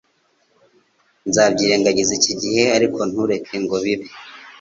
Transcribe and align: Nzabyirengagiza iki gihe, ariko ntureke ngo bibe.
Nzabyirengagiza 1.27 2.11
iki 2.19 2.33
gihe, 2.41 2.63
ariko 2.77 2.99
ntureke 3.09 3.55
ngo 3.63 3.75
bibe. 3.83 4.07